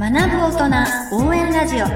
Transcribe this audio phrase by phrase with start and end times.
[0.00, 1.86] 学ぶ大人応援ラジオ。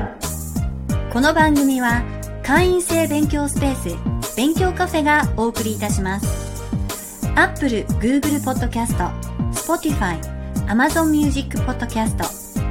[1.13, 2.03] この番組は
[2.43, 7.31] 会員制勉強スペース勉強カフェがお送りいたします。
[7.37, 8.97] Apple、Google Podcast、
[9.53, 10.19] Spotify、
[10.67, 12.17] Amazon Music Podcast、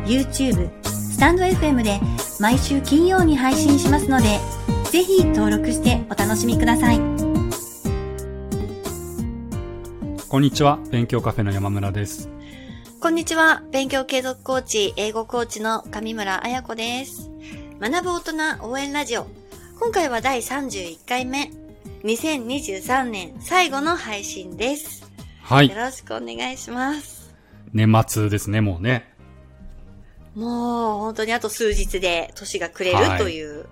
[0.06, 2.02] YouTube、スタンド FM で
[2.42, 4.38] 毎週金曜に配信しますので
[4.92, 7.00] ぜひ登録してお楽しみください。
[10.28, 10.78] こんにちは。
[10.92, 12.30] 勉強カフェの山村です。
[13.02, 13.64] こんにちは。
[13.72, 17.32] 勉強継続コーチ、英語コーチの上村彩子です。
[17.80, 18.20] 学ぶ大
[18.60, 19.26] 人応援ラジオ。
[19.80, 21.52] 今回は第31回目。
[22.04, 25.12] 2023年最後の配信です。
[25.42, 27.34] はいよろしくお願いします。
[27.74, 29.12] 年末ですねもうね
[30.36, 33.66] もう本当にあと数日で年が暮れはいるという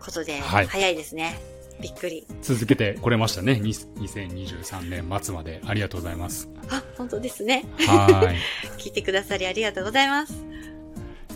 [0.00, 1.40] ことで、はい早いですね。
[1.82, 2.26] びっくり。
[2.40, 3.58] 続けてこれましたね。
[3.58, 5.60] に2023年末まで。
[5.66, 6.48] ありがとうございます。
[6.70, 7.64] あ、本当ですね。
[7.86, 8.36] はい。
[8.78, 10.32] 聞いてくださりありがとうございます。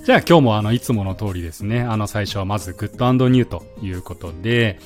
[0.05, 1.81] じゃあ今日もあのいつもの通りですね。
[1.83, 4.79] あの最初はまずグッドニューということで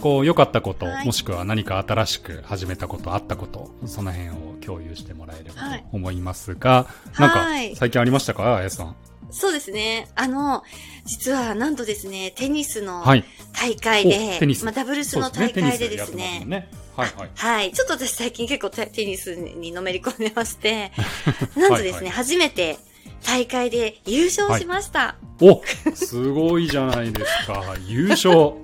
[0.00, 1.06] こう良かったこと、はい。
[1.06, 5.80] もしくは何か新しく始めたことあったことその辺を共有してもらえればはい。
[5.80, 6.86] と思いますが、
[7.18, 7.70] なんはい。
[7.72, 8.94] か最近ありましたかあやさん？
[9.30, 10.08] そうですね。
[10.14, 10.62] あの、
[11.04, 13.24] 実はなんとですね、テニスのはい。
[13.52, 14.64] 大会で、おテニス。
[14.64, 16.68] まあ、ダブルスの大会でですね。
[16.96, 17.30] はいはい。
[17.34, 17.72] はい。
[17.72, 20.92] ちょっと私最近結構テテニスにのめり込んでまして、
[21.56, 22.08] なんとですね、はいはい。
[22.10, 22.78] 初めて
[23.24, 25.16] 大会で優勝しました。
[25.40, 25.62] お
[25.94, 28.54] すごいじゃないですか 優勝は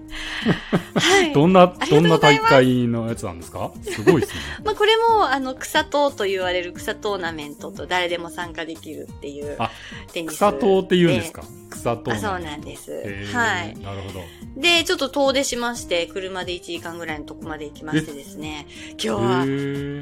[1.24, 1.32] い。
[1.32, 3.70] どんな、どな大うんございます会のやつなんですか？
[3.82, 4.40] すごいですね。
[4.64, 9.70] まあ、これも、あの、草党と言われる草トーナメントと誰でも参加できるっていうあ
[10.12, 10.34] テニス。
[10.34, 11.44] 草党って言うんですか？
[11.70, 12.90] 草党あ、そうなんです。
[13.32, 13.76] はい。
[13.78, 14.20] なるほど。
[14.60, 19.44] で、ちょっと遠出しまして、車で1時間ぐらいのとこまで行きましてですね、今日は、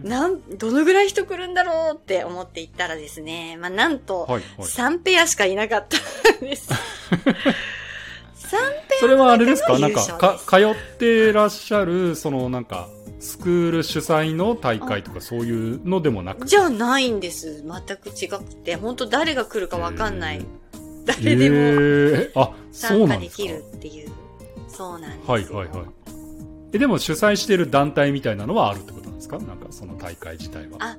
[0.05, 4.69] なん、どのぐらい人来るんだろうって思って行ったらですね、まあ、なんと、はいはい。
[4.69, 5.97] 3ペアしかいなかった
[6.45, 6.69] んです。
[7.13, 8.57] 3
[8.89, 9.73] ペそれはあれですか？
[9.75, 16.43] のなんかか、通ってらっしゃる、そのなんか、スクール主催の大会とかそういうのでもなく？
[16.43, 17.63] アじゃないんです。
[17.63, 20.45] 全く違くて、本当誰が来るかわかんない。
[21.07, 23.43] 誰でも参なんですか？
[23.43, 24.13] 加できるっていう。
[24.69, 25.33] そうなんですよ。
[25.33, 25.87] はいはいはい。
[26.75, 29.39] え、でも主催してる団体みたいなのはあるってことなんですか？
[29.39, 30.77] なんかその大会自体は。
[30.81, 30.97] あ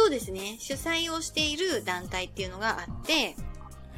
[0.00, 0.56] そうですね。
[0.58, 3.34] 主催をしている団体っていうのがあって、へ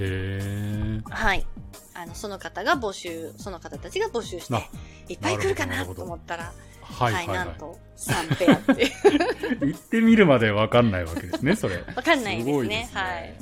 [0.01, 1.01] え。
[1.09, 1.47] はい。
[1.95, 4.63] あの、その方が募集、その方たちが募集してあ、
[5.09, 7.37] いっぱい来るかなと思ったら、はいはいはい。
[7.37, 8.93] なんと3ペアって。
[9.65, 11.77] 行ってみるまでわかんないわけですね、それ。
[11.95, 12.53] わかんないですね。
[12.53, 13.23] ごいですはい。
[13.23, 13.35] へ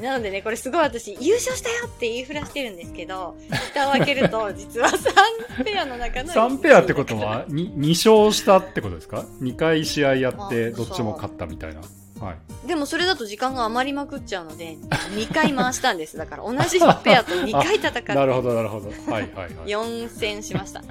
[0.00, 3.36] なのでね、これすごい私、優勝したよって言いふらしてるんですけど、
[3.72, 11.80] 蓋を開けると、 実は3ペアの中の3ペアってことは 2, 2勝したってことですか ?2 回試合やってあどっちも勝ったみたいな。
[12.20, 12.66] はい。
[12.66, 14.76] でもそれだと時間が余りまくっちゃうので、
[15.14, 16.16] 2回回したんです。
[16.16, 18.88] だから同じペアと2回戦って、なるほど、なるほど。
[18.90, 19.50] はいはいはい。
[19.70, 20.80] へ4戦しました。
[20.80, 20.88] はい。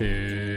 [0.00, 0.53] え。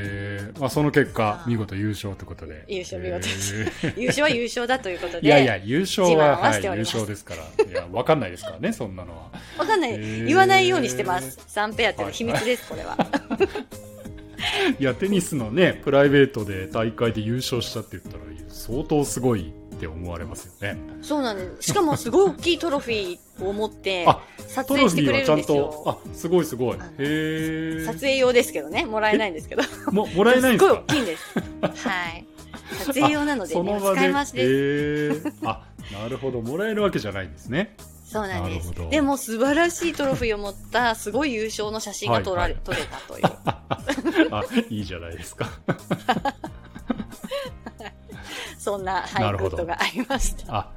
[0.59, 2.63] まあその結果、見事優勝ってことで。
[2.67, 5.27] 優勝見事ですへー 優勝は優勝だということで。
[5.27, 7.65] いやいや、優勝は、ははい、優勝ですから。
[7.65, 9.31] いや、わかんないですからね、そんなのは。
[9.57, 9.91] わかんない。
[9.91, 11.39] へー言わないようにしてます。
[11.47, 12.97] 3ペアっていうのは秘密です、これは。
[14.79, 20.79] いや、テニスのね、プライベートで大会で優勝したって言ったら、相当すごいって思われますよね。
[21.01, 21.71] そうなんです。
[21.71, 26.77] しかもすごい大きいトロフィーを持って、 あ、撮影してくれィーはちゃんとるんですよ。、あ、すごいすごい。
[26.97, 27.85] へ。
[27.85, 29.63] 撮影用ですけどね、もらえないんですけど。
[29.91, 31.23] も、もらえないんですすごいか大きいんです。
[31.87, 32.25] はい。
[32.85, 33.97] 撮影用なので、ね、その場で。
[33.97, 35.33] 使い回しです。
[35.43, 36.41] あ、なるほど。
[36.41, 37.75] もらえるわけじゃないんですね。
[38.03, 38.73] そうなんです。
[38.89, 44.29] でも素晴らしいトロフィーを持った、すごい優勝の写真が撮られ、はい撮れたという。
[44.31, 45.49] あ、いいじゃないですか。
[48.57, 50.55] そんな、はい、なるほどグッドがありました。
[50.55, 50.71] あ、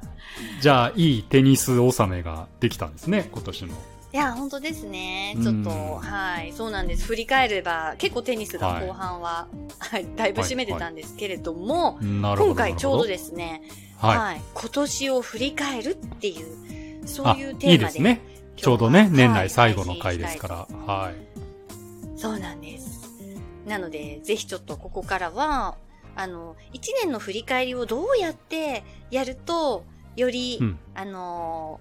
[0.61, 3.73] じゃあ、いいテニス納めができたんですね、今年の。
[4.13, 5.37] いや、本当ですね。
[5.41, 7.05] ちょっと、うんはい、そうなんです。
[7.05, 9.47] 振り返れば、結構テニスがはい後半は、
[9.79, 12.51] はい、だいぶ占めてたんですけれども、なるほど。
[12.51, 13.07] 今回ちょうどす。
[13.07, 13.61] ですね、
[13.97, 14.17] はい。
[14.17, 17.75] はい、今年を振り返るっていう、そうあ、いういテーマで。
[17.75, 18.21] いですね。
[18.57, 20.55] ちょうどね、はい年内最後の回ですから。
[20.93, 21.15] はい。
[22.19, 23.01] そうなんです。
[23.65, 25.77] なので、ぜひちょっとここからは、
[26.15, 29.83] あの、一年の振り返りをどうやってやると、
[30.15, 31.79] より、うんあの、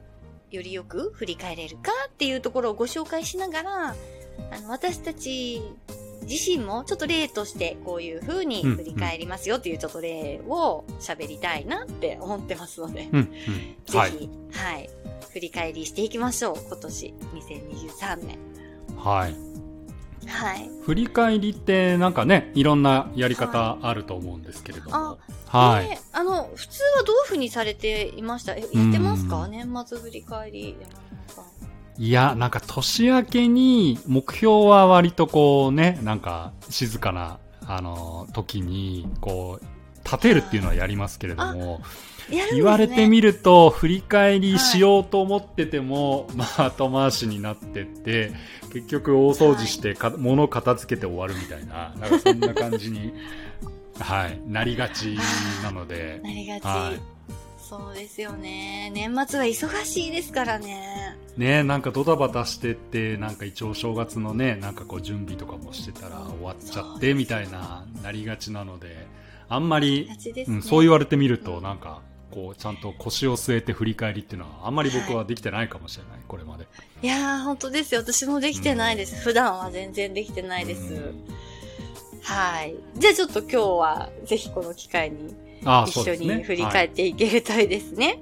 [0.51, 3.95] よりよく振り返れるかっていうところをご紹介しながら、
[4.51, 5.63] あの、私たち
[6.23, 13.25] 自身もちょっと例としてこういう風に振り返りますよっていうちょっと例を喋りたいなって思ってますので、うん、うん。
[13.27, 13.31] ぜ
[13.87, 14.89] ひ、ははいい、
[15.33, 16.57] 振り返りしていきましょう。
[16.67, 18.39] 今年、2023年。
[18.97, 19.50] はい。
[20.31, 20.71] はい。
[20.83, 24.97] 振り返りってなんかね、いろんなやり方あると思うんですけれども。
[24.97, 25.17] あ
[25.47, 25.89] はい。
[25.89, 28.55] ねあの、普通はどういうふうにされていました？
[28.55, 29.45] え、やってますか？
[29.45, 30.77] うん年末振り返り。
[31.99, 39.65] いや、なんか年明けに目標は割とこうね、なんか静かな、あの、時に、こう、
[40.11, 41.85] 立てるっていうのはやりますけれども、ね
[42.53, 48.33] 言われてみると、振り返りしようと思ってても、まあ後回しになってって、
[48.73, 53.13] 結局大掃除してか、物片付けて終わるみたいな、なんかそんな感じに、
[53.99, 55.19] はい、なりがち
[55.63, 56.65] なので、なりがち。
[56.65, 57.21] はい
[57.71, 58.91] そうですよね。
[58.93, 61.17] 年末は忙しいですからね。
[61.37, 69.07] ねなんかドタバタしてって、なんか一応正月のね、なんかこう準備とかもしてたら終わっちゃってみたいな、なりがちなので、
[69.51, 70.45] あんまりね。
[70.49, 72.01] うん、そう言われてみると、なんか、
[72.31, 76.67] こう、ちゃんと腰を据えて振り返りっていうのは、あんまり僕はできてないかもしれない、これまで。
[77.03, 78.01] いやー、本当ですよ。
[78.01, 79.23] 私もできてないです。
[79.23, 80.95] 普段は全然できてないです。
[80.95, 81.25] うん
[82.23, 82.77] はい。
[82.97, 85.35] じゃあちょっと今日は、ぜひこの機会に
[85.87, 86.15] 一緒。
[86.15, 88.19] に振り返っていけるといいですね。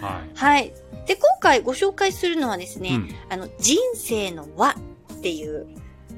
[0.00, 0.38] はい。
[0.38, 0.72] はい。
[1.06, 5.66] で、今回ご紹介するのはですね、うんあの、人生の輪っていう、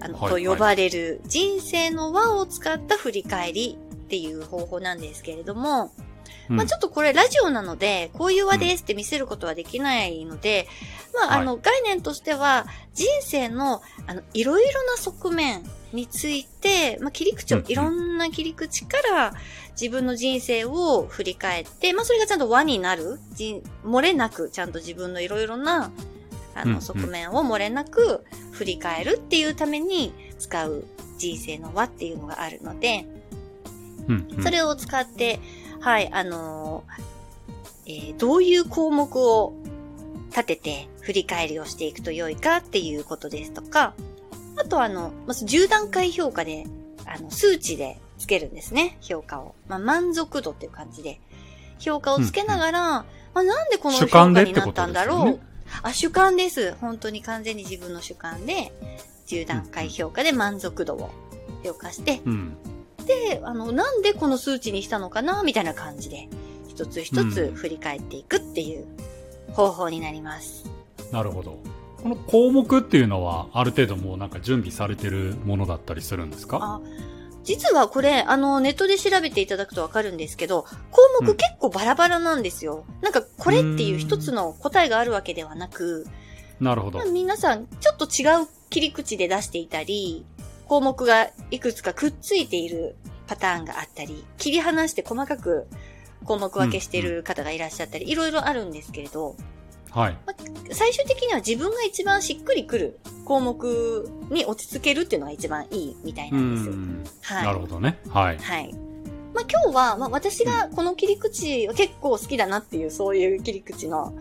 [0.00, 5.90] あの、はいと呼ばれる、人生の輪を使った振り返りっていう方法なんですけれども、
[6.48, 6.56] うん。
[6.56, 10.68] まあちょっとこれラジオなので、こういう輪ですって見せることはできないので、
[11.12, 17.72] まああの、概念としては、人生の、あの、いろいろな側面について、まあ切り口をうんうん。
[17.72, 19.34] いろんな切り口から
[19.72, 25.90] 自分の人生を振り返って、まあそれがちゃんと輪になる、人漏れなくちゃんと自分のいろいろな、
[26.54, 26.80] あの、うんうん。
[26.80, 30.84] 側面を漏れなく振り返るっていうために使う
[31.18, 33.06] 人生の輪っていうのがあるので、
[34.08, 35.40] うんうんそれを使って、
[35.80, 37.02] はい、あのー
[37.86, 39.54] えーどういう項目を
[40.30, 43.94] 立てて振り返りをしていくと良いかっていうことですとか、
[44.56, 46.66] あとあの、まず10段階評価で、
[47.06, 49.54] あの、数値でつけるんですね、評価を。
[49.68, 51.20] まあ、満足度っていう感じで、
[51.78, 55.40] 評価をつけながら、まあ、なんでこの評価になったんだろう。
[55.82, 56.74] あ、主観です。
[56.80, 58.72] 本当に完全に自分の主観で、
[59.26, 61.10] 10段階評価で満足度を
[61.64, 62.56] 評価して、うん。
[63.06, 66.28] で、あの、なんでこの数値にしたのかなみたいな感じで、
[66.68, 68.86] 一つ一つ振り返っていくっていう
[69.52, 70.64] 方法になります。
[71.12, 71.58] なるほど。
[72.02, 76.58] この項目っていうのは、ある程度もうなんか準備されてるものだったりするんですか？
[76.60, 76.80] あ
[77.44, 82.84] 実はこれ、あの、ネットで調べていただくとわかるんですけど、項目うん結構バラバラなんですよ。
[83.02, 86.08] なんか、これっていう一つの答えがあるわけではなく、
[86.58, 87.06] なるほどまあ。
[87.08, 90.26] 皆さん、ちょっと違う切り口で出していたり、
[90.68, 92.96] 項目がいくつかくっついている
[93.26, 95.66] パターンがあったり、切り離して細かく
[96.24, 99.36] 項目分けしている方がいらっしゃったり、いろいろあるんですけれど、
[99.90, 100.18] はい。
[100.72, 106.72] 最終的には自分が一番しっくりくる項目に落ち着けるっていうのが一番いいみたいうなんですよ。
[106.74, 107.04] ん。
[107.22, 107.44] はい。
[107.46, 107.98] なるほどね。
[108.10, 108.38] はい。
[108.38, 108.74] はい。
[109.34, 114.12] まあ今日は、まあ私がこの切り口は結構好きだなっていう、そういう切り口の、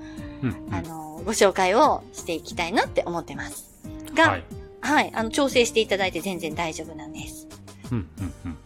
[0.44, 3.69] うんうんあの、ご紹介をしていきたいなって思ってます。
[4.13, 4.44] が、はい。
[4.86, 7.48] はい、あの、調整していただいて全然大丈夫なんです。
[7.92, 8.58] うんうんうん。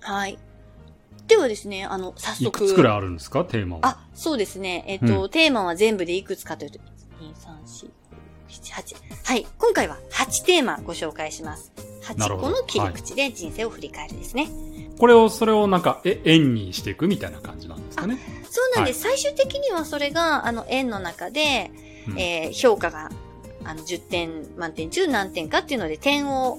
[0.00, 0.38] はい。
[1.26, 2.50] ではですね、あの、早い速。
[2.60, 3.44] くつくらいあるんですか？
[3.44, 3.80] テーマは。
[3.86, 4.84] あ、そうですね。
[4.86, 6.82] えっ、と、うテーマは全部でいくつかというと、1、
[7.20, 7.90] 2、3、4、
[8.48, 9.26] 7、8。
[9.26, 9.46] はい。
[9.58, 11.72] 今回は8テーマご紹介します。
[12.02, 14.48] 8なるほど個の切り口で人生を振り返るですね。
[14.98, 18.18] これを、それをなんか、え、円にしていくみたいな感じなんですかね？
[18.50, 19.00] そうなんです。
[19.02, 21.70] 最終的にはそれが、あの、円の中で、
[22.08, 23.10] うんえー評価が、
[23.64, 26.58] あの、10点満点中何点かっていうので点を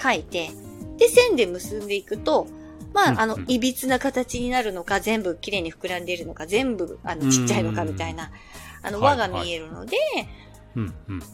[0.00, 0.50] 書いて、
[0.98, 2.46] で、線で結んでいくと、
[2.94, 8.30] まあ、あのいびつな形になるのか、全部綺麗に膨らんでいるのか、全部、あの、ちっちゃいのかみたいな、
[8.82, 9.96] あの、はい輪が見えるので。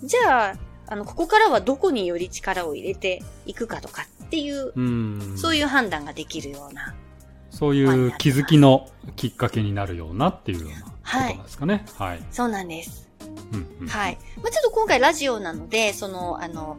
[0.03, 0.55] じゃあ、
[0.87, 5.35] あの、ここからはどこにより力を入れていくかとかっていう、うん。
[5.37, 6.95] そういう判断ができるような。
[7.51, 11.85] そういう気づきのきっかけになるようなっていうようなことはいなんですかね。
[11.97, 12.23] はい。
[12.31, 13.04] そうなんです。
[13.53, 14.19] うんうんはい。
[14.37, 16.79] まあ、ちょっと今回ラジオなので、その、あの、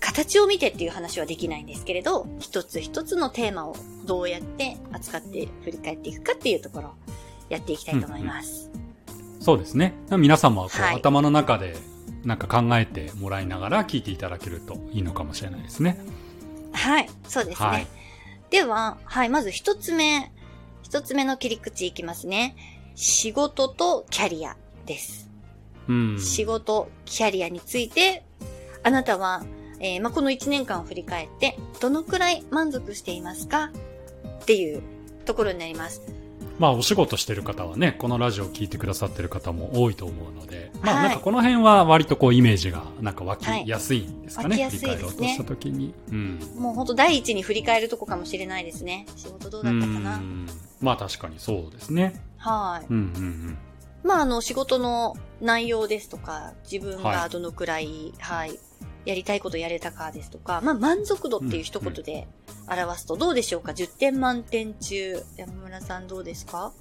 [0.00, 6.92] 形を見てっていう話はできないんですけれど、一つ一つのテーマをどうやって扱って振り返っていくかっていうところを
[7.48, 8.70] やっていきたいと思います。
[9.40, 9.94] そうですね。
[10.10, 11.76] 皆さんもこう、はい頭の中で
[12.24, 15.98] なんか考えてもらいながら聞いていただけるといいのかもしれないですね。
[16.72, 17.08] はい。
[17.28, 17.68] そうですね。
[17.68, 17.86] はい
[18.50, 19.28] では、はい。
[19.28, 20.32] まず一つ目。
[20.82, 22.56] 一つ目の切り口いきますね。
[22.94, 24.56] 仕事とキャリア
[24.86, 25.27] です。
[25.88, 26.20] うん。
[26.20, 28.24] 仕事、キャリアについて、
[28.82, 29.44] あなたは、
[29.80, 33.70] えーまあ、この1年間を振り返って、どのくらい満足していますか？
[34.42, 34.82] っていう
[35.24, 36.02] ところになります。
[36.58, 44.50] まあお仕事してる方はね、このラジオを聞いてくださってる方も多いと思うので、まはいあなんかこの辺は割とこうイメージがなんか湧きはいやすいんですかね。
[44.50, 45.94] 湧きやすいですね振り返ろうとした時に。
[46.10, 46.40] うん。
[46.56, 49.06] もう本当第一に振り返るとこかもしれないですね。
[49.14, 50.16] 仕事どうだったかな。
[50.16, 50.46] うん
[50.80, 52.20] まあ確かにそうですね。
[52.38, 52.86] はい。
[52.90, 53.58] うんうん
[54.04, 58.58] まあ、あの、仕事の内容ですとか、自分はいがどのくらい、はい、
[59.04, 62.28] やりたいことやれたかですとか、まあ、満足度っていう一言で
[62.68, 65.22] 表すとどうでしょうか ?10 点満点中。
[65.36, 66.72] 山村さんどうですか？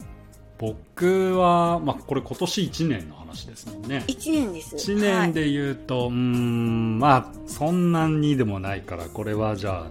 [0.60, 4.04] 僕は、まあこれ今年1年の話ですもんね。
[4.08, 4.76] ?1 年です。
[4.76, 9.88] 1年で言うと、うーん、まあ、そんなにでもないから、これはじゃあ、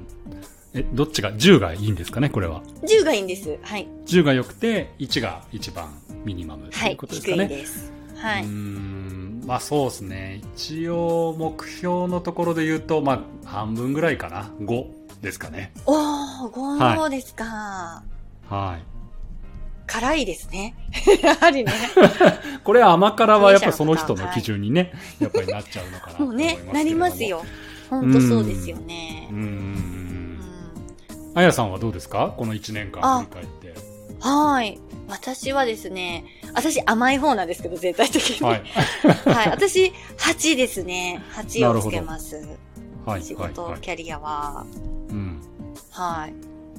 [0.77, 2.57] え、どっちが、10がいいんですかね、これは。
[2.57, 3.59] はい、10がいいんです。
[3.63, 3.89] はい。
[4.07, 5.89] 10が良くて、1が一番
[6.25, 7.49] ミニマムとはいいうことです低いかね。
[7.49, 7.93] です。
[8.17, 8.47] はい。
[8.47, 10.43] ん、まあそうですね。
[10.55, 14.51] 一応、目標のところで言うと、まあ、半分ぐらいかな。
[14.61, 14.87] 5
[15.23, 15.73] ですかね。
[15.87, 18.03] おー、5ですか。
[18.51, 18.97] はい。
[19.87, 20.75] 辛いですね。
[21.23, 21.73] やはりね。
[22.65, 26.73] これ甘辛はやっぱその人の基準にね、やっぱりなっちゃうのかなともう思いますけれども。
[26.73, 27.45] ね、なりますよ。
[27.89, 29.35] ほんとそうですよねう。
[29.35, 29.96] ーうんん。
[31.37, 32.35] あやさんはどうですか？
[32.37, 33.75] この1年間振り返って。
[34.21, 34.81] はい。
[35.07, 36.25] 私はですね、
[36.55, 38.47] 私甘い方なんですけど、全体的に。
[38.47, 39.51] ははいい。。
[39.51, 41.23] 私、8ですね。
[41.35, 42.37] 8をつけます。
[43.05, 43.23] はい。
[43.23, 43.51] 仕はい。
[43.51, 43.81] 事、はい。
[43.83, 44.65] キャリアは。
[45.11, 45.43] うん。
[45.91, 46.35] はい。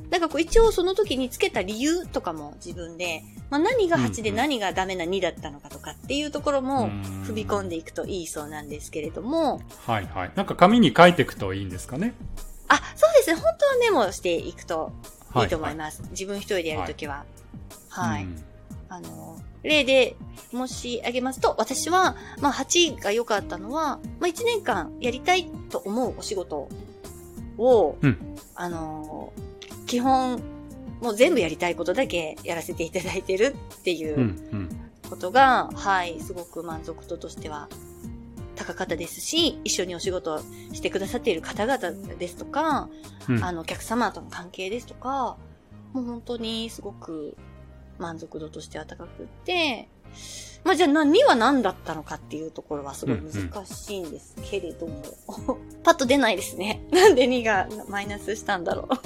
[0.10, 3.22] なんかこう一応その時につけた理由とかも自分で、
[3.52, 10.06] まあ何が8で何がダメな2だったのかとかっていうところもうん踏み込んでいくといいそうなんですけれども、はい。
[10.06, 10.32] はい。
[10.36, 12.16] なんか紙に書いていくといいんですかね？
[12.68, 13.36] あ、そうですね。
[13.36, 14.92] 本当はメモしていくと
[15.36, 16.02] いはいと思います。
[16.12, 17.26] 自分一人でやるときは。
[17.90, 18.24] はい。
[18.24, 18.44] うん
[18.90, 20.16] あの、例で
[20.50, 26.70] 申し上げますと、私は、まあ8が良かったのは、まあ1年間やりたいと思うお仕事
[27.58, 28.18] を、うん
[28.56, 29.34] あの、
[29.88, 30.42] 基本、
[31.02, 34.22] もう全部やりたいことだけやらせていただいてるっていうん。
[34.22, 34.26] う。
[34.54, 37.70] うんことが、はい、すごく満足度としては
[38.58, 40.40] 高かったですし、一緒にお仕事を
[40.74, 42.90] してくださっている方々ですとか、
[43.30, 43.44] うん。
[43.44, 45.38] あの、お客様との関係ですとか、
[45.94, 47.38] もう本当にすごく
[47.98, 49.90] 満足度としては高くって、
[50.64, 55.04] まあじゃあ何は何だったのかっていうところはすごい難しいんですけれども、
[55.84, 56.86] パッと出ないですね。
[56.92, 58.98] なんで2がマイナスしたんだろう。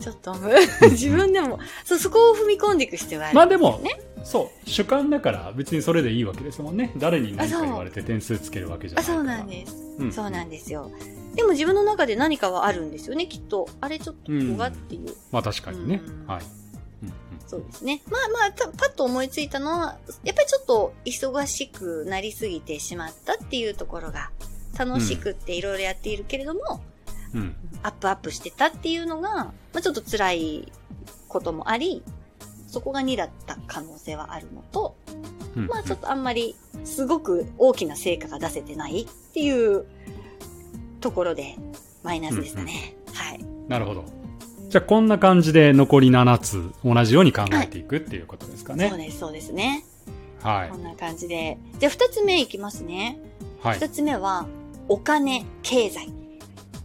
[0.00, 0.54] ちょっとむ、
[0.90, 4.00] 自分でも、そう、そこを踏み込んでいく必要がある、まあでもね。
[4.24, 4.70] そう。
[4.70, 6.92] 主観だから別にそれでいいわけですもんね。
[6.96, 9.18] 誰に何か言われて点数つけるわけじゃなあ、いから。
[9.18, 9.76] そうなんです。
[9.98, 10.90] うんそうなんですよ。
[11.34, 13.68] でも自分の中で何かはあるんですよね、きっと。
[13.80, 15.14] あれちょっとここがっていう。
[15.30, 16.26] まあ確かにねうん。
[16.26, 16.42] はい。
[16.42, 17.12] うん
[17.46, 18.00] そうですね。
[18.08, 24.30] まあまあ、たパッと思いついたのは、やっぱりちょっと忙しくなりすぎてしまったっていうところが、
[24.78, 26.80] 楽しくっていろいろやっているけれども、
[27.34, 27.40] うん。
[27.40, 27.56] うん。
[27.82, 30.72] アップアップしてたっていうのが、まあちょっと辛い
[31.26, 32.04] こともあり、
[32.70, 34.96] そこが2だった可能性はあるのと、
[35.56, 39.84] うんまあちょっとあんまりすごく大きな成果が出せてないっていう
[41.00, 41.56] ところで
[42.04, 42.94] マイナスでしたね。
[43.12, 43.44] はい。
[43.68, 44.04] なるほど。
[44.68, 48.88] じゃあこんな感じで残り7つ同じように考えていくっていうことですかね。
[48.88, 49.84] そうです、そうですね。
[50.40, 50.76] はいこ。
[50.76, 51.58] んな感じで。
[51.80, 53.18] じゃあ二つ目いきますね。
[53.62, 53.78] はい。
[53.78, 54.46] 二つ目は、
[54.88, 56.12] お金、経済。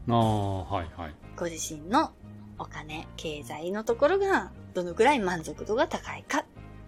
[0.09, 1.13] ああ、はいはい。
[1.37, 2.11] ご自身の
[2.59, 6.43] お金、経済のところが、どのくらい満足度が高いかっ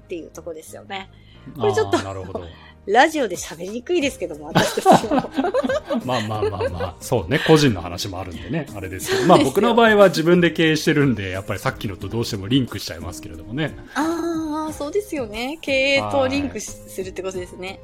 [0.07, 1.09] ていうところですよね。
[1.57, 2.45] これちょっとあーなるほど。
[2.85, 5.15] ラジオで喋りにくいですけども、私たちも。
[6.05, 13.75] まあまあまあまあ、そうね、個人の話もあるんでね、あれですけど、まあ僕の場合は自分で経営してるんで、やっぱりさっきのとどうしてもリンクしちゃいますけれどもね。
[13.95, 15.57] ああ、そうですよね。
[15.61, 17.81] 経営とリンクしするってことですね。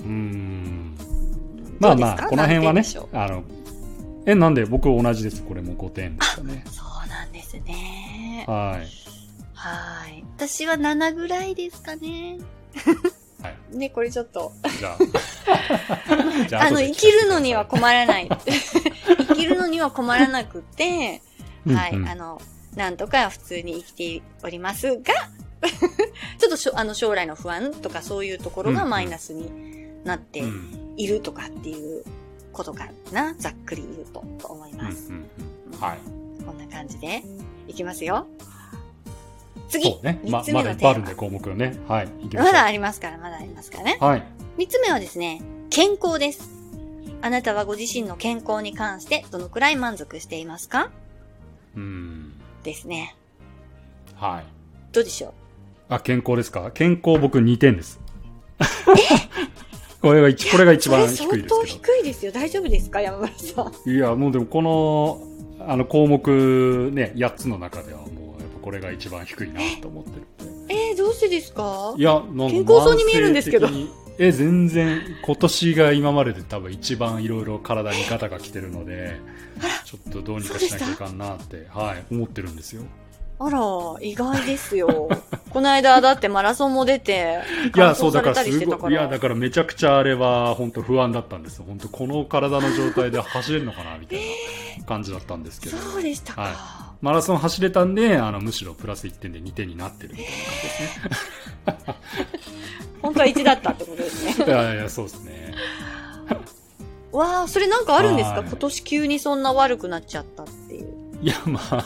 [0.00, 0.96] うーん。
[1.78, 3.42] まあまあ、この辺はねあの、
[4.26, 5.42] え、なんで僕同じです？
[5.42, 6.62] これも5点でしたね。
[6.70, 7.01] そう
[7.52, 8.44] ですね。
[8.48, 8.86] はい。
[9.54, 10.24] はい。
[10.36, 12.38] 私は7ぐらいですかね。
[13.42, 13.76] はい。
[13.76, 14.52] ね、これちょっと。
[14.78, 14.98] じゃあ。
[16.48, 18.28] じゃあの、後で生きるのには困らない。
[19.28, 21.22] 生きるのには困らなくて、
[21.66, 22.40] はい、うんうんあの、
[22.74, 25.12] なんとか普通に生きておりますが、
[26.38, 32.04] ちょっとしょあの将来の不安とかそういうところがマイナスになってうんいるとかっていう
[32.52, 35.10] ことかな、ざっくり言うと、と思いうんます。
[35.10, 35.26] うん
[35.72, 36.21] うんはい。
[36.42, 37.22] こんな感じで、
[37.68, 38.26] いきますよ。
[39.68, 40.20] 次そうね。
[40.24, 41.78] まま目のテーマだいっぱいあるんで、項目をね。
[41.88, 42.08] はい。
[42.22, 43.98] いきまだありますから、まだありますからね。
[44.00, 44.22] はい。
[44.58, 46.50] 三つ目はですね、健康です。
[47.22, 50.90] あなたはご自身の健康に関してどのくらい満足していますか？
[51.76, 52.32] うん。
[52.64, 53.16] ですね。
[54.16, 54.44] はい。
[54.92, 55.32] どうでしょう？
[55.88, 56.70] あ、健康ですか？
[56.72, 58.00] 健康僕2点です。
[60.02, 62.32] これが一、これが一番低いですそれ相当け低いですよ。
[62.32, 63.00] 大丈夫ですか？
[63.00, 63.72] 山村さん。
[63.72, 63.90] ど。
[63.90, 65.20] いや、もうでもこの、
[65.68, 70.26] あの項目ね、8つの中ではもう、やっぱこれが一番低いなと思ってる。
[70.68, 71.94] えー、どうしてですか？
[71.96, 73.68] いや、なんか健康そうに見えるんですけど
[74.18, 79.18] え、全然、今年が今までで多分一番いろいろ体にガタが来てるので、
[79.84, 82.82] ちょっとどうにかしなきゃいかんなって、はい、思ってるんですよ。
[83.44, 83.58] あら、
[84.00, 85.08] 意外ですよ。
[85.50, 87.40] この間、だってマラソンも出て、
[87.74, 88.92] いや、完そう、だからすごい、てたから。
[88.92, 91.64] いや、だからめちゃくちゃあれは本当不安だったんですよ。
[91.66, 94.18] 本当この体の状態で走れるのかな、みたい
[94.78, 95.76] な感じだったんですけど。
[95.76, 96.42] そうでしたか。
[96.42, 102.12] はマラソン走れたんで、あの、むしろプラス1点で2点になってるみたいな感じですね。
[103.02, 104.46] 本当は1だったってことですね。
[104.46, 105.54] いやいや、そうですね。
[107.10, 108.36] わあ、それなんかあるんですか？
[108.36, 110.52] はい今年急にそんな悪くなっちゃったって
[111.22, 111.84] いや、まあ、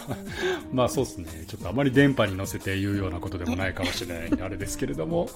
[0.73, 1.45] まあそうですね。
[1.47, 5.29] ちょっとあまり電波に乗せて言うようなことでもないかもしれないんであれですけれども、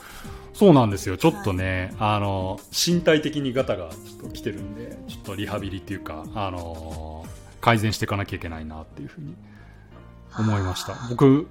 [0.54, 1.18] そうなんですよ。
[1.18, 7.26] ちょっとね、あの、身体的にガタがちょっと来てるんで、ちょっとリハビリっていうか、あの、
[7.60, 9.34] 改善していかなきゃいけないなっていうふうに
[10.38, 10.96] 思いました。
[11.10, 11.46] 僕、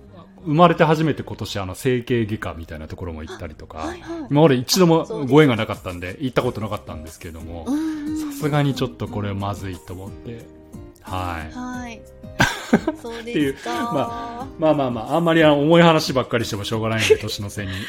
[0.46, 4.28] 生まれて初めて今年あの整形外科みたいなところも行ったりとか、はいはい。
[4.32, 10.46] 今まで一度もご縁がなかったんで、行ったことなかったんですけれども、うんさすがにちょっとこれまずいと思って、
[11.02, 11.54] はい。
[11.54, 12.02] はい。
[13.02, 13.74] そうていうですか。
[13.94, 17.72] ままあまあまあ、あんまり重い話ばっかりしてもしょうがないんで、 年の瀬に。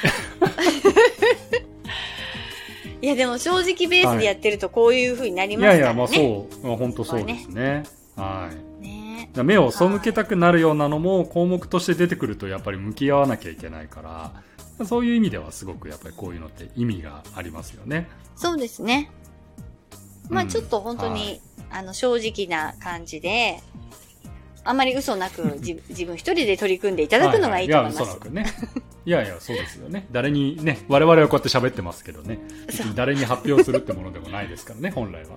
[3.02, 5.78] いや、でも正直ベースでやってるとこういう風になりますからね。
[5.78, 7.84] いやいや、まあそう、まあ、本当そうですね。
[8.16, 8.82] はい。
[8.82, 14.02] ね目を背けたくなるようなのも項目として出てくるとやっぱり向き合わなきゃいけないか
[14.78, 18.08] ら、そういう意味ではすごくやっぱりこういうのって意味がありますよね。
[18.36, 19.10] そうですね。
[20.28, 23.60] まあうんちょっと本当に、はいあの、正直な感じで、
[24.64, 28.02] あまり嘘なく 自自分一人で取り組んでいただくのがいいと思います。
[28.02, 28.46] ははや、嘘なくね。
[29.06, 30.06] いやいや、そうですよね。
[30.12, 32.38] 誰にね、 我々はこうやって喋ってますけどね、
[32.94, 35.30] 誰に発表するってものでもないですからね、 本来は。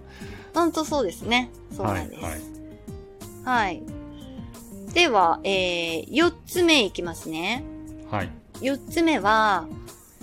[0.53, 1.49] 本当そうですね。
[1.75, 2.21] そうなんです。
[2.21, 3.77] ははい。
[3.77, 7.63] い、では、えー、4つ目いきますね。
[8.11, 8.29] はい。
[8.61, 9.67] 4つ目は、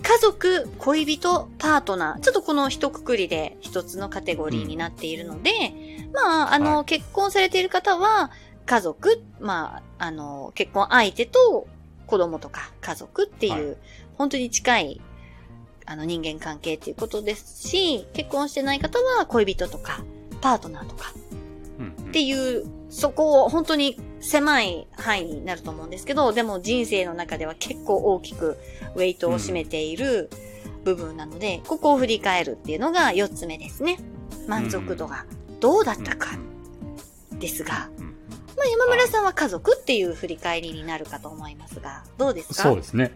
[0.03, 2.21] 家族、恋人、パートナー。
[2.21, 5.51] ちょっとこの一括りで一つのカテゴリーになっているので、
[6.13, 8.31] まあ、あの、はい結婚されている方は、
[8.71, 11.67] 家族、まあ、あの、結婚相手と
[12.07, 13.77] 子供とか家族っていう、は
[14.17, 15.01] 本当に近い、
[15.87, 20.05] あの、人間関係っていうことですし、結婚してない方は恋人とか、
[20.41, 21.13] パートナーとか
[21.81, 22.11] うんうん。
[22.11, 28.57] っていう、そこを本当に狭い範囲になると思うんですけど、でも人生の中では結構大きく
[28.95, 30.31] ウェイトを占めている
[30.85, 33.99] 部分なので、ここを振り返るっていうのが4つ目ですね。
[34.47, 35.27] 満足度が
[35.59, 36.39] どうだったか
[37.33, 38.10] ですが、うんうん
[38.61, 42.55] まあ山村さんは家族っていう振り返りになるかと思いますが、どうですか？
[42.63, 43.13] そうですね。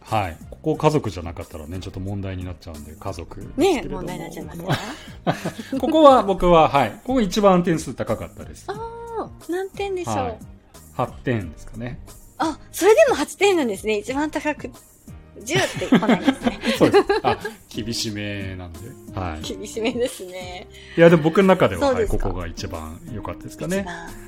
[0.00, 0.36] はい。
[0.50, 3.82] ここ家族じゃなかったらね、ちょっと問題になっちゃうんで、家族ですけね。
[3.88, 4.76] 問題になっちゃいますか
[5.80, 6.92] ここは僕は、はい。
[7.04, 8.64] ここ一番点数高かったです。
[8.68, 10.38] ああ、何点でしょう、はい。
[10.96, 11.98] 8点ですかね。
[12.38, 13.98] あ、それでも8点なんですね。
[13.98, 14.70] 一番高く。
[15.40, 16.60] 10って来ないですね。
[16.78, 17.04] そうです。
[17.22, 18.78] あ、厳しめなんで。
[19.14, 19.42] はい。
[19.42, 20.68] 厳しめですね。
[20.96, 23.78] いや、でも僕の中では、はい、ここが一番良かったですかね。
[23.80, 24.25] 一番。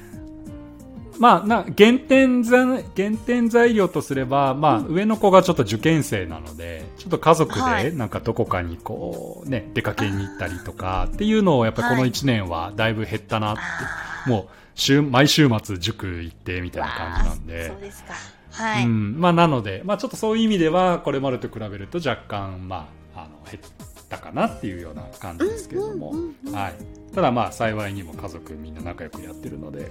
[1.19, 17.81] まあ、な、減点ざ、減点材料とすれば、まあ、うん上の子がちょっと受験生なので、ちょっと家族で、はいなんかどこかにこう、ね、出かけに行ったりとかっていうのを、やっぱりこのはい1年はだいぶ減ったなって、あーもう、週、毎週末塾行ってみたいな感じなんでそう。
[17.81, 18.15] ですか。
[18.53, 18.85] はい。
[18.85, 19.21] うん。
[19.21, 26.15] まあ、なので、まあ、ちょっとそういう意味では、これまでと比べると若干、まあ、あの、減ったかなっていうような感じですけれども。
[26.53, 26.75] はい。
[27.15, 29.91] ただまあ、幸いにも家族みんな仲良くやってるので、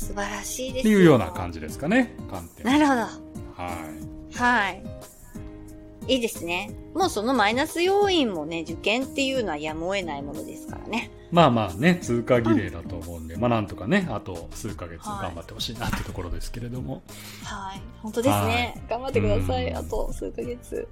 [0.00, 2.64] 素晴らしいですっていうような感じですかね、観点。
[2.64, 3.00] なるほど。
[3.00, 3.08] は
[4.32, 4.36] い。
[4.36, 4.82] はい。
[6.08, 6.74] いいですね。
[6.94, 11.10] もうそのマイナス要因もね、受験っていうのはやむを得ないものですからね。
[11.30, 17.02] まあまあね、通過儀礼だと思うんで、まあなんとかね、あと数ヶ月はい頑張ってほしいなってところですけれども。
[17.44, 17.82] はい。
[18.02, 18.82] 本当ですね。
[18.88, 19.68] 頑張ってください。
[19.68, 20.88] うんあと数ヶ月。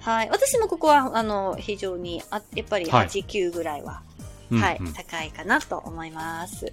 [0.00, 0.28] はい。
[0.30, 4.02] 私もここは、あの、非常に、あやっぱりはい8、9ぐらいは、
[4.50, 6.72] うんはい、うん高いかなと思います。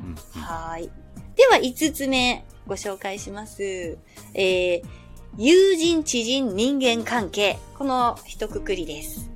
[0.00, 0.90] うんうんはい。
[1.36, 3.98] では、5つ目、ご紹介します。
[4.34, 4.82] えー、
[5.36, 7.58] 友人、知人、人間関係。
[7.76, 9.30] この一括りです。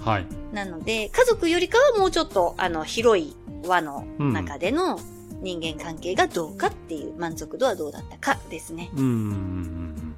[0.00, 0.26] はい。
[0.52, 4.98] なので、家族よりかはもうちょっと、あの、広い輪の中での
[5.42, 8.90] 人間関係がどうかっていう満足度はどうだったかですね。
[8.96, 10.16] うんうんうん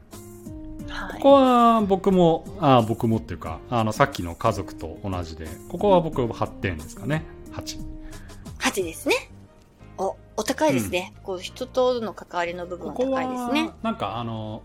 [0.81, 0.89] うん。
[0.89, 1.13] はい。
[1.15, 7.25] ここは僕も、あ僕もっていうか、あの、さっきの家族と同じで、ここは僕8点ですかね。
[7.53, 7.81] 8。
[8.61, 9.15] 8ですね。
[10.37, 11.13] お、お高いですね。
[11.23, 14.63] こう、人との関わりの部分はここ高いですねは。、なんかあの、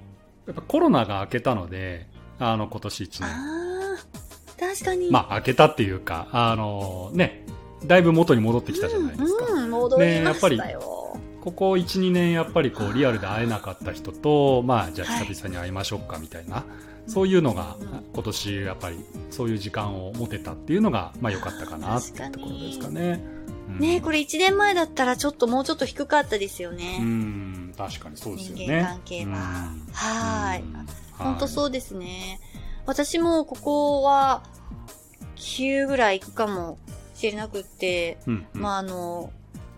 [0.47, 2.07] やっぱコロナが明けたので、
[2.39, 3.23] あの、今年1年。
[3.25, 5.11] ああ、確かに。
[5.11, 7.45] まあ、明けたっていうか、あの、ね、
[7.85, 9.45] だいぶ元に戻ってきたじゃないですか。
[9.45, 11.09] うん、うん戻りましたねやっぱよ。
[11.41, 16.65] ここ1、2年やっぱりこうリアルで会えなかった人と、まあじゃあはい久々に会いましょうかみたいな、
[17.07, 17.77] そういうのが
[18.13, 18.97] 今年やっぱり
[19.29, 23.23] そういう時間を持てたっていうのが、まあ良かったかなっていうところですかね。
[23.69, 23.79] うん。
[23.79, 26.99] ねこれ1年前だったらちょっともうちょっと低かったですよね。
[27.01, 28.65] うん、確かにそうですよね。
[28.65, 29.31] 人間関係は。
[29.31, 29.33] うん。
[29.33, 30.61] はーい。
[30.61, 30.87] うん。
[31.17, 32.39] ほんとそうですね。
[32.85, 34.43] 私もここは
[35.35, 36.77] 9ぐらい行くかも
[37.13, 38.61] しれなくって、うんうん。
[38.61, 39.31] まああの、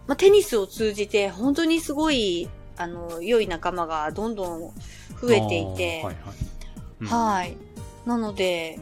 [0.07, 4.59] まあテニスを通じて本当にすごい、あの、良い仲間がどんどん
[5.19, 6.15] 増えていて、はいはい。
[7.01, 7.07] うん。
[7.07, 7.57] はい。
[8.05, 8.79] なので、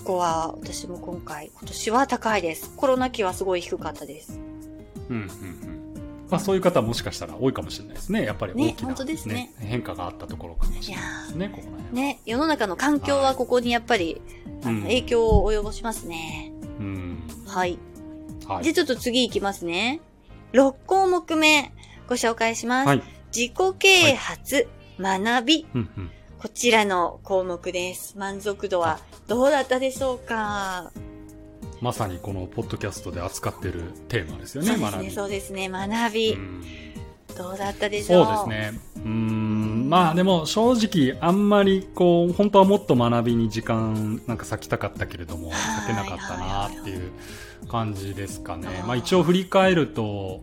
[0.00, 2.70] ここは私も今回、今年は高いです。
[2.74, 4.40] コロナ期はすごい低かったです。
[5.10, 5.70] うんうんうん
[6.30, 8.24] まあ、そういう方もしかしたら多いかもしれないですね。
[8.24, 11.94] やっぱり大ねきな、本当ですね変化があったところかもしれないですね、ここ。
[11.94, 14.22] ね、世の中の環境はここにやっぱり、
[14.62, 16.52] あのうん影響を及ぼしますね。
[16.78, 17.22] うん。
[17.46, 17.78] はい。
[18.46, 18.64] はい。
[18.64, 20.00] じゃあちょっと次行きますね。
[20.52, 21.72] 6項目目、
[22.08, 22.86] ご紹介します。
[22.86, 23.02] はい。
[23.36, 25.66] 自己啓発、学び。
[25.74, 26.10] うんうん。
[26.40, 28.16] こちらの項目です。
[28.16, 28.98] 満足度は
[29.28, 30.90] どうだったでしょうか？
[31.82, 35.10] まさにこのポッドキャストで扱ってるテーマですよね、そうですね、学び。
[35.10, 36.32] そうですね、学び。
[36.32, 36.64] うん
[37.36, 38.24] どうだったでしょう？
[38.24, 38.72] そうです。
[38.72, 38.80] ね。
[38.96, 40.72] うーん、まあでも正
[41.12, 47.12] 直あんまりこう、本当はもっと学びに時間なんか割きたかったけれども、はい割けなかったなっていう
[47.68, 50.40] 感じですかねまあ一応振り返ると、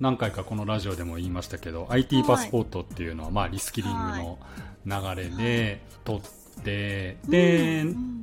[0.00, 4.38] 何回かこのラジオでも言いましたけど、IT パスポートっていうのはまあリスキリングの
[4.88, 8.14] 流れで取って、で、うん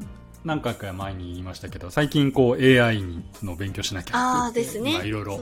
[0.43, 3.01] 何回か前に言いましたけど、最近こう AI
[3.41, 4.93] の勉強しなきゃってですね。
[4.93, 5.39] まあいろいろ。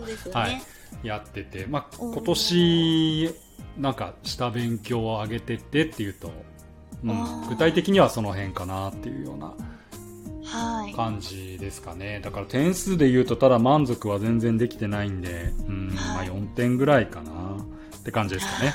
[1.04, 3.36] やってて、まあ、うん今年
[3.78, 6.28] なんかした勉強を上げてってっていうと、
[7.04, 9.54] うん具体的にはその辺かなっていうような
[10.46, 10.94] はい。
[10.94, 17.32] 感じですかねだから点数で言うとただ満足は全然できてないんで、うんまあ、はい4点ぐらいかな
[17.98, 18.74] って感じですかね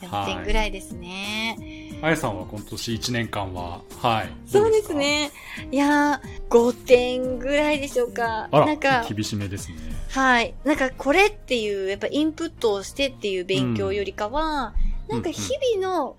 [0.00, 1.56] 4点ぐらいですね。
[2.00, 5.32] あやさんは今年1年間ははいそうですどね。
[5.72, 8.48] いやー、5点ぐらいでしょうか。
[8.52, 9.76] あなんから厳しめですね
[10.10, 10.54] はい。
[10.64, 16.16] なんかこれっていう、やっぱインプットをしてっていう勉強よりかは、うんなんか日々の、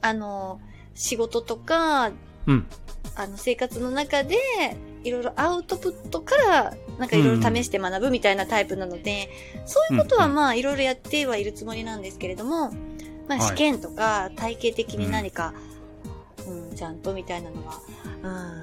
[0.00, 0.60] あの、
[0.94, 2.12] 仕事とか、
[2.46, 2.66] うん
[3.16, 4.36] あの、生活の中で、
[5.02, 9.28] いろいろアウトプットから、なんかいろいろ試して学ぶみたいなタイプなので、
[9.66, 12.72] そういうことはうんうんまあいろいろやってはいるつもりなんですけれども、
[13.28, 13.48] まあはい。
[13.48, 15.54] 試験とか体系的に何か、
[16.46, 17.80] うん、ちゃんとみたいなのは、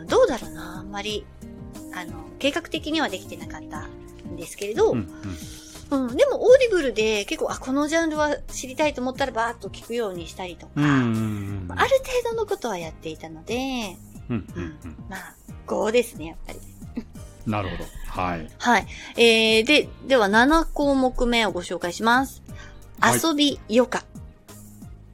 [0.02, 1.26] うん、どうだろうな、あんまり、
[1.94, 3.88] あの、計画的にはできてなかった
[4.28, 5.08] んですけれど、うん
[5.92, 6.08] うん。
[6.08, 11.90] うん、でもオーディブルで結構、あ、このジャンルは知りたいと思ったらバーッと聞くようにしたりとか、うんあある
[12.24, 13.96] 程度のことはやっていたので、
[14.30, 14.96] うんうんうん。
[15.10, 15.36] まあ、
[15.68, 16.60] 5ですね、やっぱり。
[17.48, 17.86] なるほど。
[18.08, 18.50] はい。
[18.60, 18.88] はい。
[19.18, 22.44] えー、で、では7項目目をご紹介します。
[23.00, 23.20] はい。
[23.24, 24.04] 遊び余暇。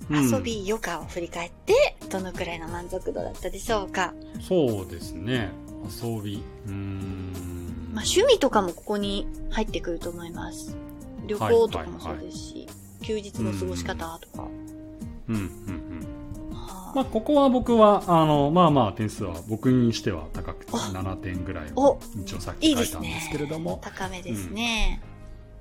[0.09, 0.23] うん。
[0.31, 1.73] 遊び余暇を振り返って、
[2.09, 4.13] どのくらいの満足度だったでしょうか？
[4.41, 5.49] そうですね。
[6.03, 6.43] 遊び。
[6.67, 7.91] うーん。
[7.93, 10.75] まあ、趣味とかもここに入ってくると思います。
[11.27, 12.67] 旅行とかもそうですし、
[13.01, 14.47] 休日の過ごし方とか。
[15.27, 15.41] うんうん
[16.49, 16.55] うん。
[16.55, 25.01] はまあ、ここは僕は、あの、まあまあ点数は僕にしては高くてあ7点ぐらいおを一応さっき書いたんですけれども、高めですね。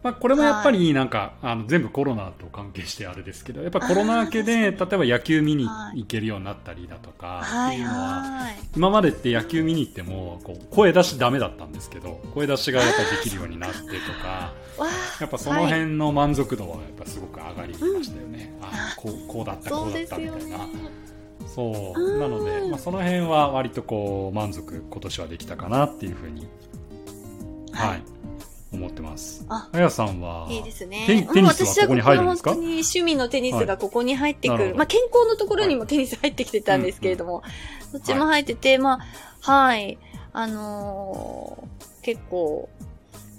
[0.05, 7.77] まあこれもやっぱりなんか、あの全部コロナと関係してあれですけど、やっぱコロナ明けで、例えば野球見に行けるようになったりだとか、はい。
[7.77, 8.57] っていうのは、はい。
[8.77, 13.87] 今までって野球見に行っても、こう、声出しダメだったんですけど、声出しがやっぱりできるようになってと
[14.23, 14.89] か、わ
[15.21, 18.55] やっぱその辺の満足度はやっぱすごく上がりましたよね。
[18.61, 18.65] うん。
[18.67, 20.59] あこうこうだった、こそううだったみたいな。。
[21.47, 21.99] そう。
[21.99, 22.21] うん。
[22.21, 26.47] なので、まあ、その辺は割とこう満足今年はできたかなっていうふうに、
[27.73, 28.03] はいはい
[28.75, 31.05] 思ってますああやさんはいいですね。
[31.07, 32.51] テニスはここに入るんですか？
[32.51, 34.65] 私は本当に趣味のテニスがここに入ってくる。
[34.65, 37.43] はいまあ健康のところにもテニス入ってきてたんですけれども、
[37.93, 39.01] どっちも入ってて、ま
[39.43, 39.99] あ、はい。
[40.33, 42.69] あのー結構、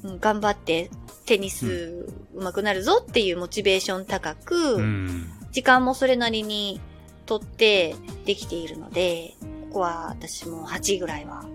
[0.03, 0.89] うん頑張って
[1.25, 6.79] テニス上手くなるぞっていうモチベーション高く、うん時間もそれなりに
[7.25, 7.95] とって
[8.25, 9.33] できているので、
[9.69, 11.45] ここは私も8ぐらいは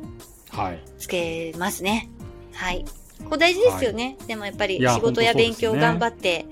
[0.50, 2.08] はいつけますね。
[2.52, 2.84] はい。
[3.24, 4.16] ここ大事ですよね。
[4.26, 5.80] でもやっぱり仕事や勉強本当そうですね。
[5.80, 6.46] 頑張って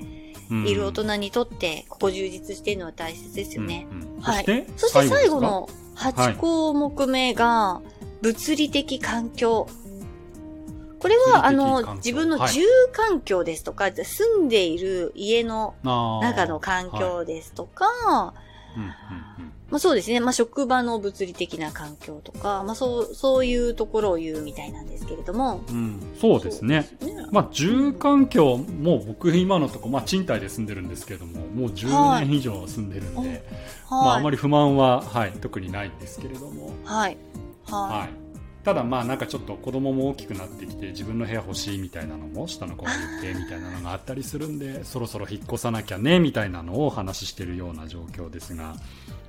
[0.51, 0.67] うん。
[0.67, 3.87] いる大人にとって、ここ充実しているのは大切ですよね。
[3.91, 4.67] うんうんはい。
[4.77, 7.81] そして最後の8項目目が、
[8.23, 9.69] 物理的環境。
[10.99, 18.35] これは、あの自分のはい住環境ですとか、住んでいる家の中の環境ですとか、
[19.71, 20.21] まあそうですね。
[20.21, 25.63] まあ職場の物理的な環境とか、まあそう、そういうところを言うみたいなんですけれども。
[25.69, 26.83] うん、そうですね。
[26.83, 33.43] すねまあ、住環境も僕今のとこ、まあ、賃貸で住んでるんですけれども、もう10年以上住んでるんで、はい
[33.91, 37.19] まあ、あまり不満は、はい、特にないんですけれども、はい。
[37.67, 38.29] ははい。
[38.65, 42.91] ただまあなんかちょっと子供も大きくなってきて自分の部屋欲しいみたいなのも下の子が
[43.23, 48.75] 言ってみたいなのがあったりするんでそろそろ引っ越さなきゃねみたいなのをお話ししてるような状況ですが、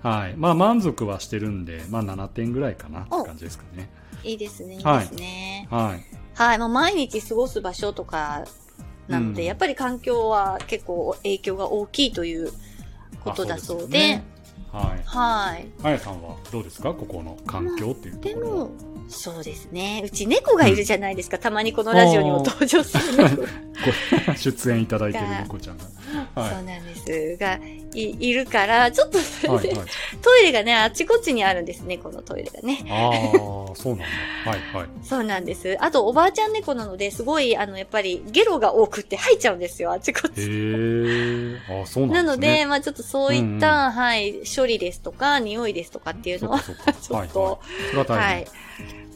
[0.04, 0.36] はい。
[0.38, 3.90] まあ満足はしてるんで、まあ7点ぐらいかなって感じですかね。
[4.24, 4.32] い。
[4.32, 4.76] いいですね。
[4.76, 5.68] いいはいですね。
[5.70, 6.06] はい。
[6.36, 6.58] はい。
[6.58, 8.46] まあ毎日過ごす場所とか
[9.08, 12.52] なので、うんやっぱり環境は結構影響が大きいという
[13.24, 13.88] ことだそうで。
[13.88, 14.24] あすよね
[14.72, 15.02] はい。
[15.04, 15.68] はい。
[15.84, 16.94] あやさんはどうですか？
[16.94, 18.56] ここの環境っていうとでころは。
[18.66, 18.72] も、
[19.10, 20.04] そうですね。
[20.06, 21.40] うち猫がいるじゃないですか。
[21.40, 23.48] たまにこのラジオにも登場する
[24.38, 25.84] 出演いただいてる猫ちゃんが。
[26.36, 26.54] はい。
[26.54, 27.38] そうなんです。
[27.38, 27.60] が、
[27.94, 29.88] い、いるから、ちょっとそれで、はいはい。
[30.22, 32.80] トイレがね、あっちこっちにあるんですね、このトイレがね。
[32.90, 33.10] あ
[33.72, 34.06] あ、そうなんだ。
[34.52, 34.88] はいはい。
[35.04, 35.76] そうなんです。
[35.80, 40.42] あと、おばあちゃん猫なので、すごい、あの、やっぱり、ゲロが多くって吐いちゃうんですよ、あっちこっへち。
[40.46, 41.82] え。
[41.82, 42.24] あそうなんですね。
[42.24, 46.72] なので、まあちょっとそういった、うんうんはい、処理ですとか、匂いですとかっていうのは、 ち。
[46.72, 47.30] ょっと、はいはい。
[47.32, 48.42] それは大は変。
[48.42, 48.46] い、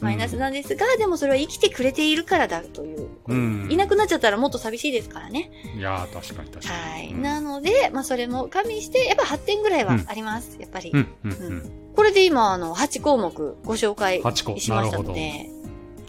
[0.00, 3.08] マイナスなんですが、でもそれは生きてくれているからだという。
[3.26, 5.50] うんいなくなっちゃったらもっと寂しいですからね。
[5.76, 6.80] いやー確かに確かに。
[6.80, 7.12] はい。
[7.12, 10.58] うんなので、まあそれも加味して、やっぱ8点ぐらいはあります。
[10.60, 10.90] やっぱり。
[10.92, 11.70] うんうんうん。
[11.96, 15.48] これで今、あの、8項目ご紹介8個しましたので。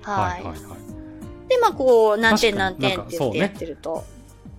[0.01, 0.43] ははいい。
[0.43, 1.49] はいはい。
[1.49, 4.03] で、まあこう、何点何点って言ってやってると。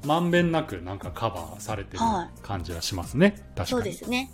[0.04, 3.44] まんべんなくなんかカバーされてるは感じがしますね。
[3.54, 3.68] 確かに。
[3.68, 4.30] そうですね。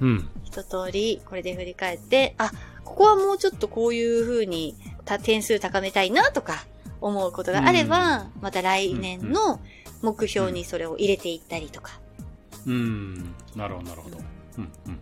[0.00, 0.28] うん。
[0.44, 2.50] 一通り、これで振り返って、あ、
[2.84, 6.64] ここはもうちょっとこういう風にた点数高めたいなとか
[7.00, 9.60] 思うことがあれば、また来年の
[10.02, 11.98] 目標にそれを入れていったりとか。
[12.66, 13.34] うん。
[13.56, 14.18] なるほどなるほど。
[14.58, 15.00] うんうん。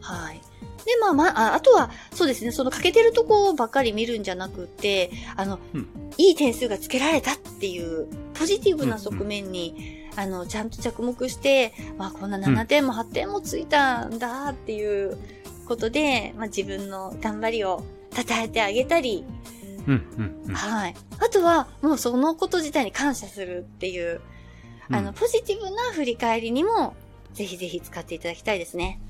[0.00, 0.40] はい。
[0.86, 15.16] で、まあまあ、ああとは、そうですね、その欠けてるとこばっかり見るんじゃなくて、あの、うんいい点数がつけられたっていう、ポジティブな側面に、あの、ちゃんと着目して、まあ、こんな7点も8点もついたんだっていう
[15.68, 19.24] ことで、まあ、自分の頑張りを称えてあげたり、
[19.86, 20.54] うんうんうん。
[20.54, 20.94] はい。
[21.18, 24.20] あとは、もうそのこと自体に感謝するっていう、
[24.90, 26.94] あの、うんポジティブな振り返りにも、
[27.34, 29.00] ぜひぜひ使っていただきたいですね。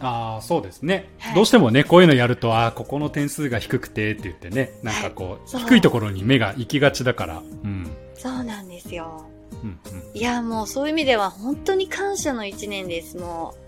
[0.00, 7.38] ああ、そうですね、はいどうしてもね、こういうのやると、ああ、ここの点数が低くてって言ってね、なんかこう、はい低いところに目が行きがちだから。
[7.38, 7.90] うん。
[8.14, 9.26] そうなんですよ。
[9.62, 9.78] うん
[10.14, 13.16] いや、もうそういう意味では本当に感謝の一年です。
[13.16, 13.54] も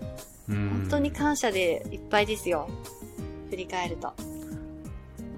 [0.51, 2.69] 本当に感謝でいっぱいですよ。
[3.49, 4.13] 振り返ると。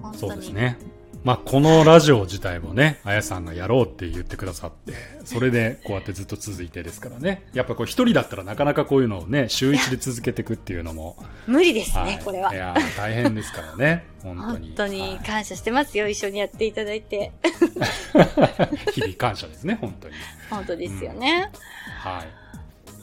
[0.01, 0.17] 本当に。
[0.17, 0.77] そうですね。
[1.23, 7.47] まあ、このラジオ自体もね、あやさんがやろうって言ってくださって、それでこうやってずっと続いてですからね。
[7.53, 11.15] やっぱこう一人だったらなかなかこういうのをね、週一で続けていくっていうのも、
[11.47, 12.53] 無理ですいね、これは。
[12.53, 14.05] いやー、大変ですからね。
[14.21, 14.67] 本当に。
[14.67, 16.09] 本当にはい感謝してますよ。
[16.09, 17.31] 一緒にやっていただいて。
[18.91, 20.15] 日々感謝ですね、本当に。
[20.49, 21.49] 本当ですよね。
[21.99, 22.27] はい。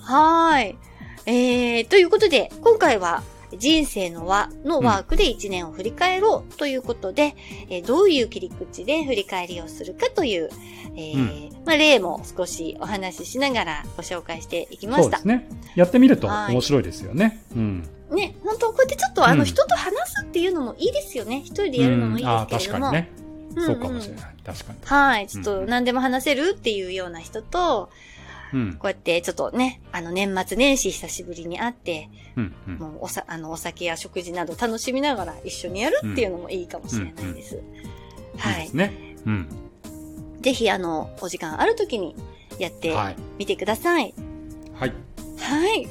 [0.02, 0.89] はーい。
[1.30, 3.22] えー、ということで、今回は、
[3.56, 7.36] 人生の輪のワークで1年を振り返ろうということで、
[7.68, 10.50] えーどういう切り口で振り返りをするかという、
[10.96, 15.24] えーまあ、例も少しお話ししながらご紹介していきましたそうです。
[15.28, 15.48] ね。
[15.76, 17.40] やってみるとはい面白いですよね。
[17.54, 17.88] うん。
[18.10, 21.42] ね、本当こうやってちょっとあの、うん人と話すっていうのもいいですよね。
[21.44, 22.92] 一人でやるのもいいですけれども。
[23.56, 24.34] そうかもしれない。
[24.44, 24.78] 確かに。
[24.82, 25.26] はい。
[25.28, 27.90] ちょっと何でも話せるっていうような人と、
[28.52, 28.72] うん。
[28.74, 32.54] こうやってちょっとね、あの年末年始久しぶりに会って、うん。
[32.68, 32.74] うん。
[32.76, 37.56] もうおさ、あの、お酒や食事など楽しみながら一緒にやるっていうのもいいかもしれないです。
[37.56, 37.58] い
[38.38, 38.76] はいいです。
[38.76, 39.16] ね。
[39.26, 39.48] うん。
[40.40, 42.14] ぜひ、あの、お時間ある時に
[42.58, 43.16] やってはい。
[43.38, 44.14] みてください。
[44.74, 44.92] はい。
[45.38, 45.86] はい。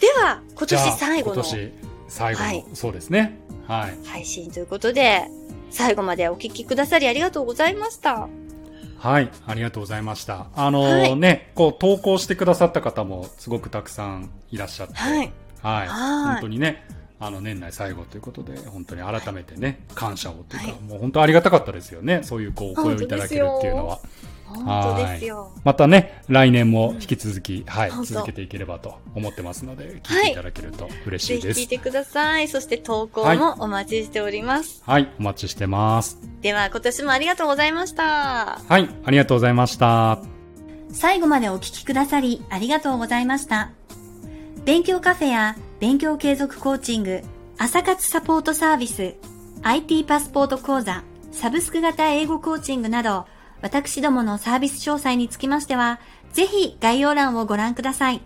[0.00, 1.72] では、今年最後の今年
[2.08, 3.38] 最後の、はいそうですね。
[3.66, 4.06] はい。
[4.06, 5.28] 配信ということで、
[5.70, 8.28] 最後までお聞きくださりありがとうございました。
[9.02, 9.28] はい。
[9.48, 10.46] ありがとうございました。
[10.54, 14.94] あのはいね、こう、投稿してくださった方もすごくたくさんいらっしゃって。
[14.94, 15.16] はい。
[15.16, 15.28] はい。
[15.60, 15.88] はい
[16.34, 16.86] 本当にね、
[17.18, 22.20] あの、年内最後ということで、本当に改めてね、感謝をというか、はいもう本当ありがたかったですよね。
[22.22, 23.98] そういう、こう、お声をいただけるっていうのは。
[24.54, 25.50] 本当ですよ。
[25.64, 31.46] またね、来年も引き続き、はい本、当続けていければと思ってますので、聞はいいていただけると嬉しいです。
[31.48, 32.48] ぜひ聞いてください。
[32.48, 34.82] そして投稿はいもお待ちしております。
[34.86, 36.18] はい、お待ちしてます。
[36.40, 38.60] では、今年もありがとうございました。
[38.68, 40.18] はい、ありがとうございました。
[40.92, 43.70] 最後までお聞きくださりありがとうございました。
[44.64, 47.22] 勉強カフェや勉強継続コーチング、
[47.58, 49.14] 朝活サポートサービス、
[49.62, 53.26] IT パスポート講座、サブスク型英語コーチングなど、
[53.62, 56.00] 私どものサービス詳細につきましては、
[56.32, 58.20] ぜひ概要欄をご覧ください。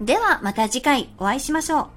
[0.00, 1.95] ではまた次回お会いしましょう。